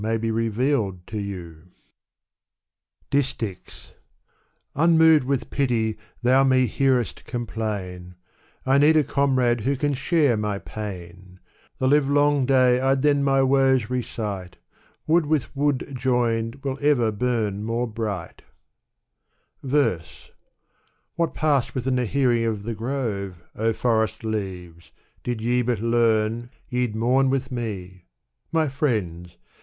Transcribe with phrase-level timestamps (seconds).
[0.03, 1.67] y be revealed to you,"
[3.11, 3.91] IHtHch$.
[4.73, 10.35] Unmoved with pity thou me hear'st compIaiD \ I need a comrade who can share
[10.35, 11.39] my pain:
[11.77, 14.55] The livelong day I'd then my woes recite;
[15.05, 18.41] Wood with wood joined will ever bum more brig!...
[19.63, 20.31] Verse^
[20.69, 24.91] *' What passed within my hearing ^/ the grave ^ O forest leaves!
[25.23, 28.05] did ye but kam^ Ye^d mourn with me.
[28.51, 29.37] My friends